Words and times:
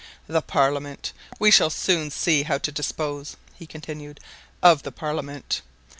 "The 0.25 0.41
parliament! 0.41 1.13
We 1.37 1.51
shall 1.51 1.69
soon 1.69 2.09
see 2.09 2.41
how 2.41 2.57
to 2.57 2.71
dispose," 2.71 3.37
he 3.53 3.67
continued, 3.67 4.19
"of 4.63 4.81
the 4.81 4.91
parliament! 4.91 5.61